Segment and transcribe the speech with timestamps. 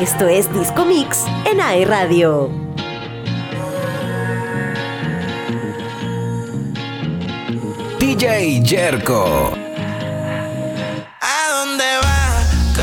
[0.00, 2.50] Esto es Disco Mix en AE Radio.
[7.98, 9.54] DJ Jerko.
[11.22, 12.46] ¿A dónde vas?
[12.74, 12.82] ¿Qué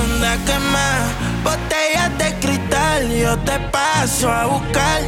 [0.00, 0.38] onda?
[0.46, 1.12] ¿Qué más?
[1.44, 5.02] Botellas de cristal, yo te paso a buscar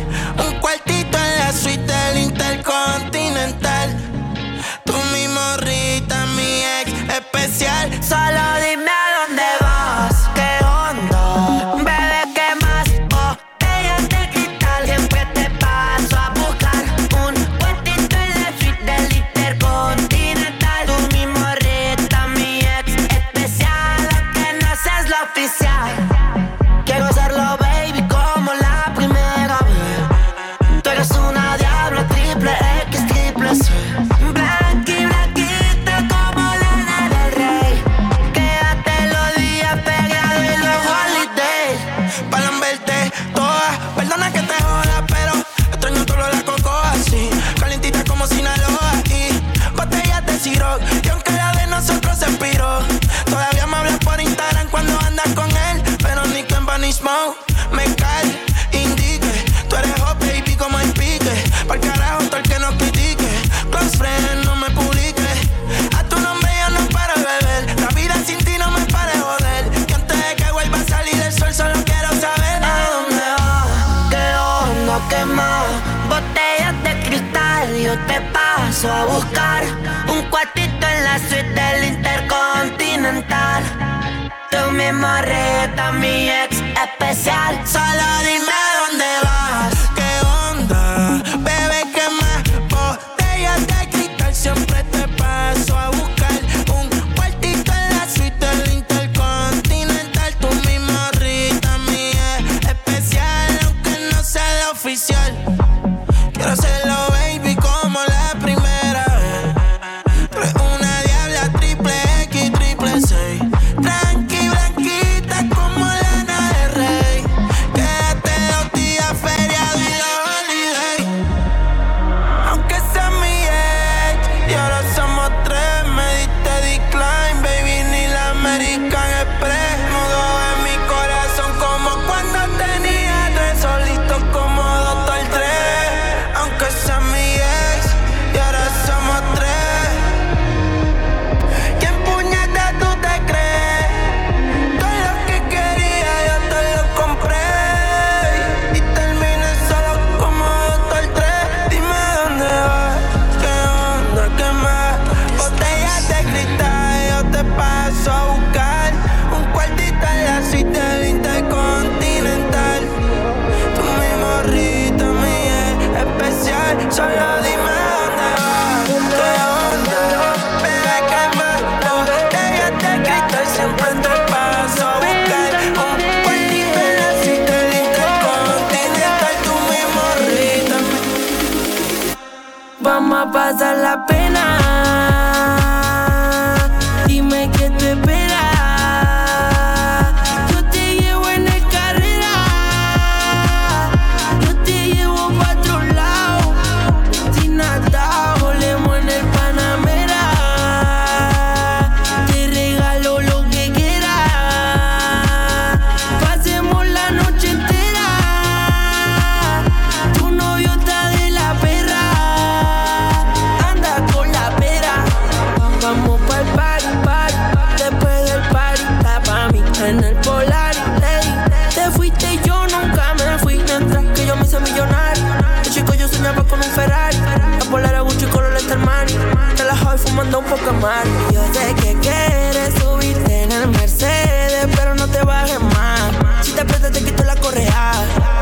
[231.36, 236.10] Yo sé que quieres subirte en el Mercedes, pero no te bajes más.
[236.40, 237.92] Si te aprietas, te quito la correa.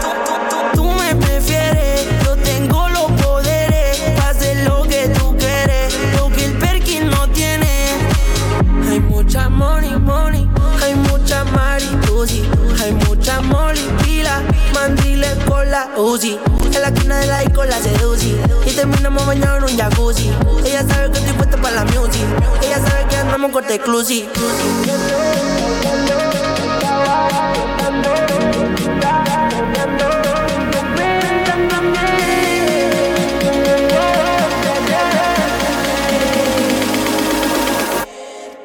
[0.00, 4.00] Tú, tú, tú me prefieres, yo tengo los poderes.
[4.24, 7.68] Hacer lo que tú quieres, lo que el Perkin no tiene.
[8.88, 10.48] Hay mucha money, money,
[10.80, 12.48] hay mucha maritusi,
[12.80, 14.40] hay mucha molipila,
[14.72, 16.38] mandiles con la Uzi.
[16.72, 17.78] En la esquina de la disco la
[18.66, 20.30] y terminamos bañando en un jacuzzi.
[20.64, 21.33] Ella sabe que estoy
[21.64, 22.26] pa' la music.
[22.62, 24.28] Ella sabe que andamos con exclusive.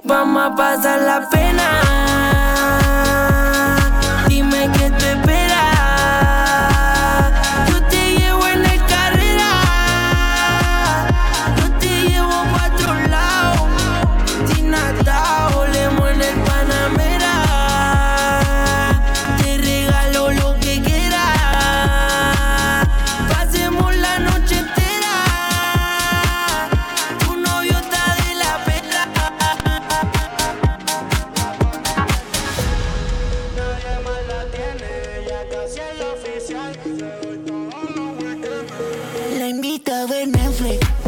[0.04, 1.89] Vamos a pasar la pena.
[39.80, 40.99] invitado en Netflix.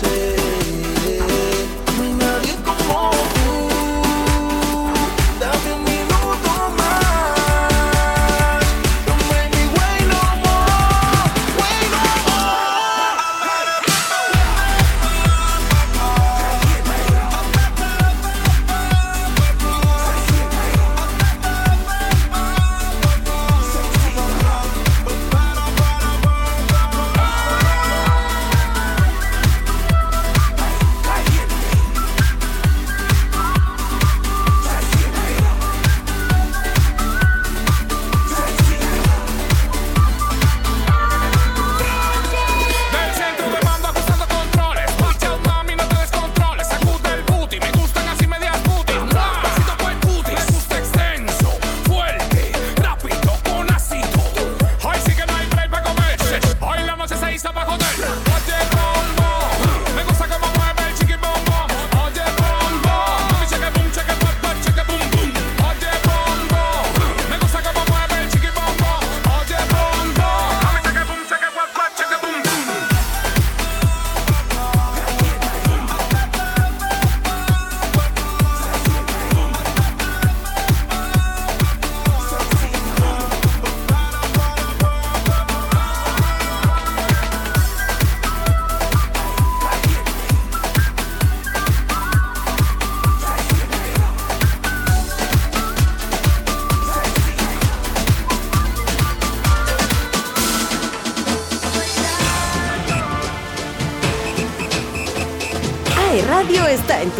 [0.00, 0.31] En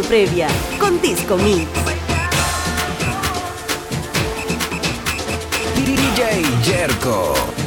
[0.03, 1.69] previa con Disco Mix.
[5.85, 7.62] DJ Jerko.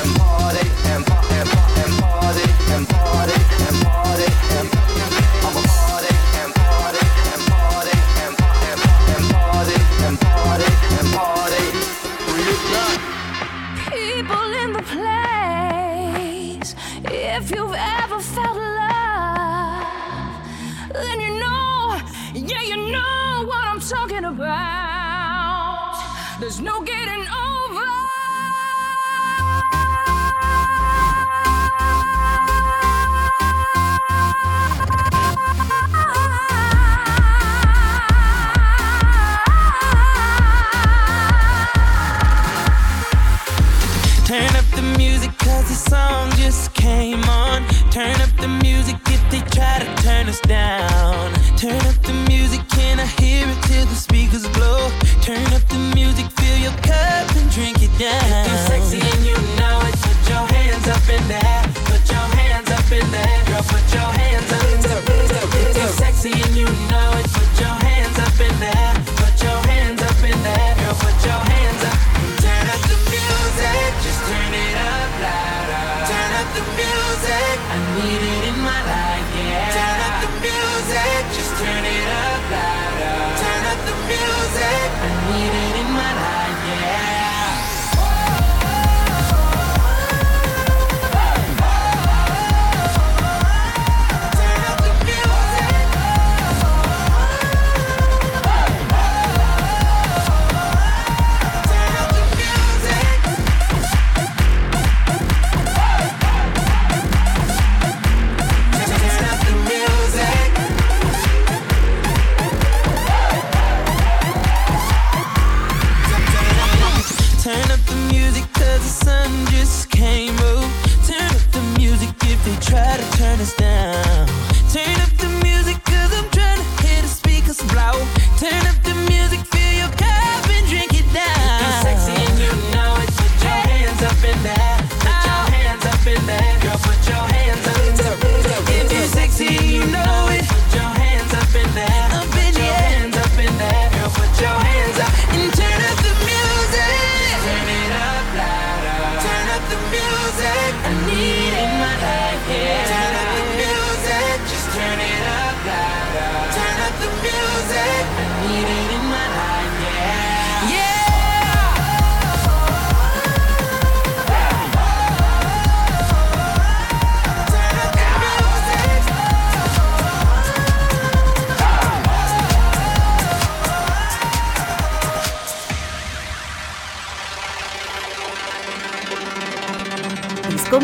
[0.00, 0.27] And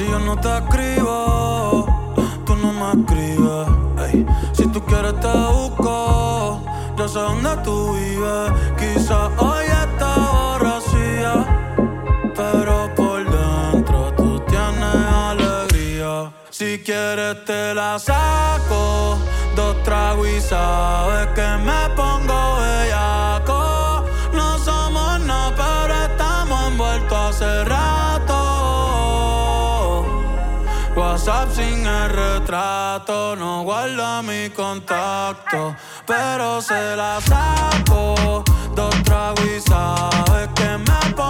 [0.00, 1.84] Si yo no te escribo,
[2.46, 4.26] tú no me escribes.
[4.54, 6.62] Si tú quieres te busco,
[6.96, 8.50] yo sé dónde tú vives.
[8.78, 11.44] Quizás hoy está borracía,
[12.34, 16.32] pero por dentro tú tienes alegría.
[16.48, 19.18] Si quieres te la saco,
[19.54, 23.29] dos tragos y sabes que me pongo bellaco.
[31.30, 38.42] WhatsApp sin el retrato, no guarda mi contacto, pero se la saco.
[38.74, 41.29] Dos tragos y sabes que me pongo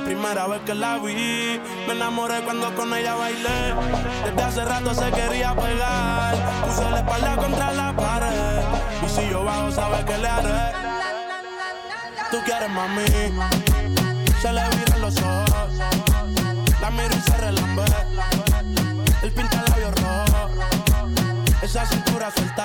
[0.00, 1.60] primera vez que la vi.
[1.86, 3.74] Me enamoré cuando con ella bailé.
[4.24, 6.34] Desde hace rato se quería pegar.
[6.66, 8.62] Puse la espalda contra la pared.
[9.04, 10.72] Y si yo bajo, sabes que le haré.
[12.30, 13.04] Tú quieres mami.
[14.40, 15.72] Se le viran los ojos.
[16.80, 17.84] La miro y se relambe.
[19.22, 20.50] El pinta labios rojo.
[21.62, 22.64] Esa cintura suelta.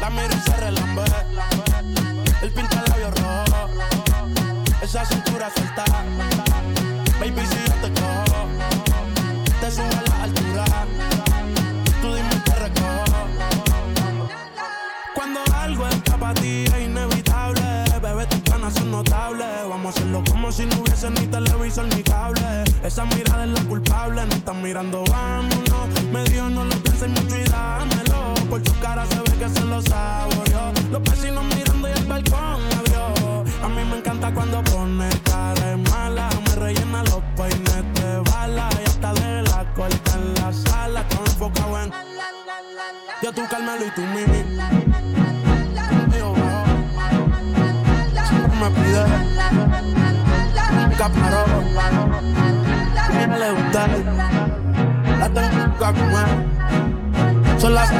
[0.00, 1.02] La miro y se relambe.
[2.42, 3.68] El pinta labios rojo.
[4.82, 5.84] Esa cintura suelta.
[7.18, 8.48] Baby, si yo te cojo,
[9.60, 10.64] te subo a la altura.
[12.00, 12.50] Tú dime y te.
[15.14, 17.60] Cuando algo está para ti es inevitable.
[18.00, 19.46] Bebé, tus ganas son notables.
[19.68, 22.64] Vamos a hacerlo como si no hubiese ni televisor ni cable.
[22.82, 24.24] Esa mirada es la culpable.
[24.24, 26.02] No están mirando, vámonos.
[26.10, 26.64] Me dijo, no
[28.50, 30.72] Por tu cara se ve que se lo saboreó.
[30.90, 33.44] Los vecinos mirando y el balcón abrió.
[33.62, 36.28] A mí me encanta cuando pone cara mala.
[36.46, 38.68] Me rellena los peines de bala.
[38.80, 41.06] Y hasta de la corta en la sala.
[41.08, 41.92] Todo enfocado en.
[43.22, 44.42] Yo tú Carmelo y tú Mimi.
[46.16, 46.34] Yo
[48.60, 49.04] me pide.
[50.98, 51.78] Caparón.
[53.12, 53.86] A le gusta.
[55.20, 56.89] La tengo que.
[57.60, 57.90] Son las.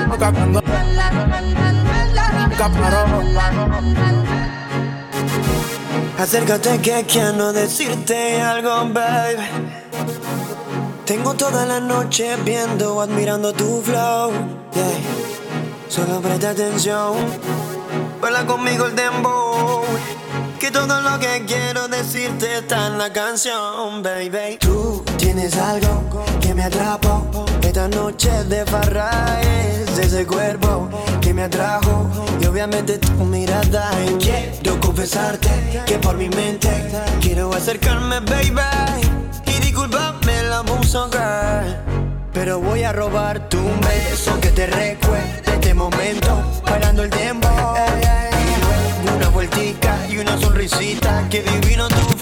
[6.18, 9.46] Acércate que quiero decirte algo, baby.
[11.04, 14.32] Tengo toda la noche viendo, admirando tu flow.
[15.88, 17.16] Solo presta atención.
[18.20, 19.82] Baila conmigo el dembow.
[20.58, 24.56] Que todo lo que quiero decirte está en la canción, baby.
[24.58, 26.02] Tú tienes algo
[26.40, 27.49] que me atrapó.
[27.70, 30.88] Esta noche de farra es ese cuerpo
[31.20, 32.10] que me atrajo.
[32.40, 33.92] Y obviamente tu mirada.
[34.18, 35.48] Quiero confesarte
[35.86, 36.68] que por mi mente
[37.20, 38.60] quiero acercarme, baby.
[39.46, 41.76] Y disculpame abuso, girl.
[42.32, 47.74] Pero voy a robar tu beso que te recuerde este momento bailando el luego
[49.16, 52.19] una vueltica y una sonrisita que divino tu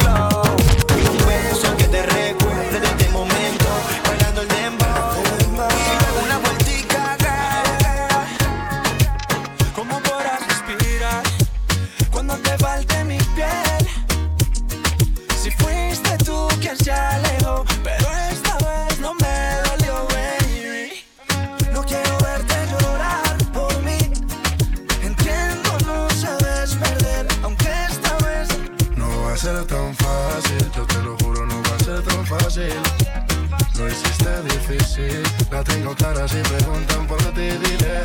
[32.29, 32.72] fácil.
[33.79, 35.22] Lo hiciste difícil.
[35.51, 38.05] La tengo clara si preguntan por ti, diré.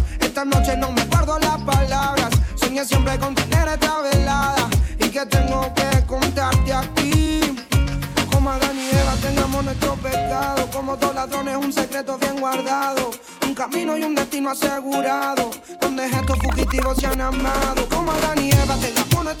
[0.41, 2.29] esta noche no me guardo las palabras.
[2.55, 4.69] Soñé siempre con tener esta velada.
[4.99, 7.41] Y que tengo que contarte aquí.
[8.31, 10.67] Como Adán y Eva tengamos nuestro pecado.
[10.71, 13.11] Como dos ladrones, un secreto bien guardado.
[13.45, 15.51] Un camino y un destino asegurado.
[15.79, 17.87] Donde estos fugitivos se han amado.
[17.89, 19.40] Como Adán y Eva tengamos nuestro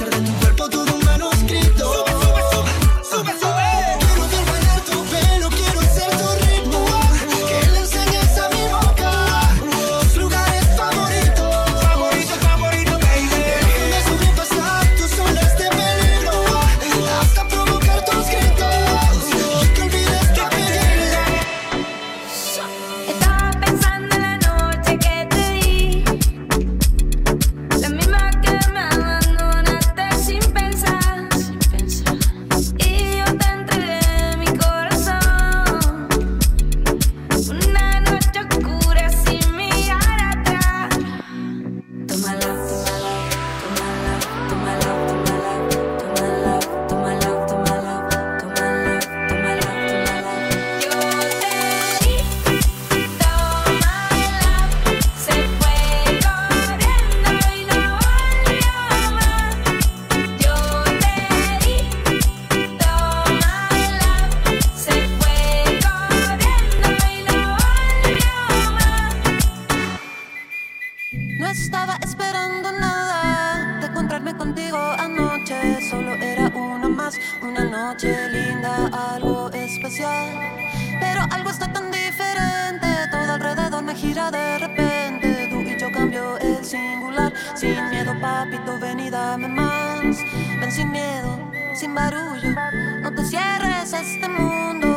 [87.61, 90.17] Sin miedo, papito, ven y dame más.
[90.59, 91.37] Ven sin miedo,
[91.75, 92.55] sin barullo.
[93.03, 94.90] No te cierres a este mundo.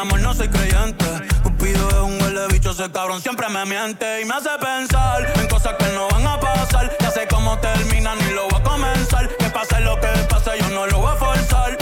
[0.00, 1.04] amor no soy creyente.
[1.42, 5.46] Cupido es un huele bicho, ese cabrón siempre me miente y me hace pensar en
[5.48, 6.96] cosas que no van a pasar.
[7.00, 9.28] Ya sé cómo terminan y lo voy a comenzar.
[9.36, 11.76] Que pase lo que pase, yo no lo voy a forzar.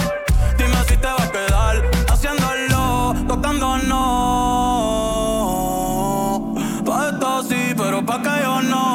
[0.56, 4.04] Dime si te va a quedar haciéndolo, tocando no.
[6.84, 8.88] Pa' esto sí, pero pa' que yo no.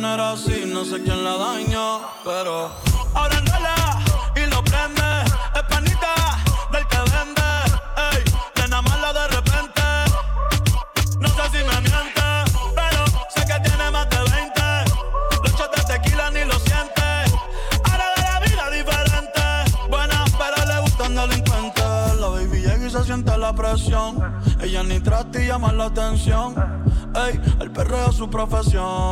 [0.00, 2.70] no así, no sé quién la dañó, pero
[3.14, 3.98] ahora enrola
[4.36, 5.02] y lo prende.
[5.54, 6.14] Es panita
[6.72, 7.42] del que vende,
[8.12, 8.24] ey,
[8.56, 9.82] nena mala de repente.
[11.18, 12.22] No sé si me miente,
[12.76, 14.60] pero sé que tiene más de 20.
[15.42, 17.02] Los shots de tequila ni lo siente.
[17.84, 19.40] Ahora de la vida diferente.
[19.88, 22.20] Buena, pero le gustan delincuentes.
[22.20, 24.42] La baby llega y se siente la presión.
[24.60, 26.54] Ella ni trata y llama la atención.
[27.14, 29.07] Ey, el perreo es su profesión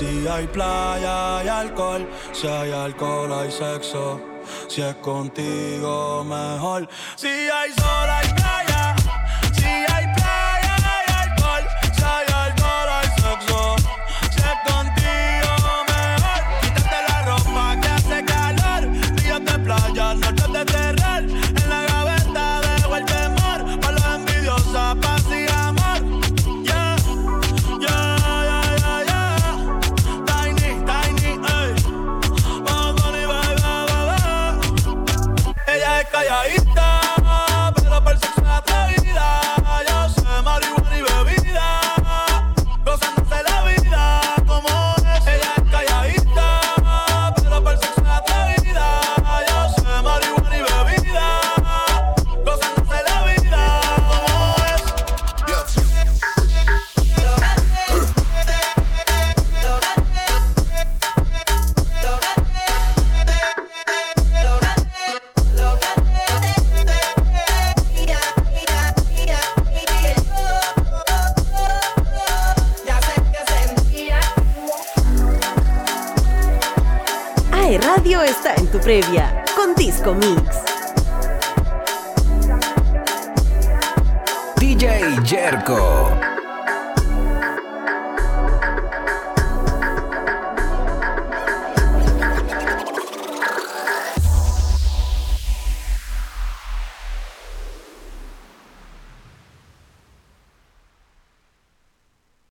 [0.00, 2.08] Si hay playa, hay alcohol.
[2.32, 4.18] Si hay alcohol, hay sexo.
[4.66, 6.88] Si es contigo, mejor.